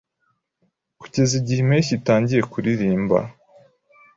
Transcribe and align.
Kugeza 0.99 1.33
igihe 1.39 1.59
impeshyi 1.61 1.91
itangiye 1.99 2.41
kuririmba 2.51 3.17